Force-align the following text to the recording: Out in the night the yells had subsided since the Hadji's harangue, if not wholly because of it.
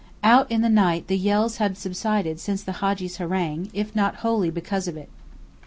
Out 0.23 0.49
in 0.51 0.61
the 0.61 0.67
night 0.69 1.05
the 1.09 1.15
yells 1.15 1.57
had 1.57 1.77
subsided 1.77 2.39
since 2.39 2.63
the 2.63 2.71
Hadji's 2.81 3.17
harangue, 3.17 3.69
if 3.71 3.95
not 3.95 4.15
wholly 4.25 4.49
because 4.49 4.87
of 4.87 4.97
it. 4.97 5.09